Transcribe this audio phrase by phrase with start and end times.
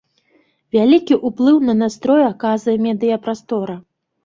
[0.75, 3.81] Вялікі ўплыў на настроі аказвае медыяпрастора.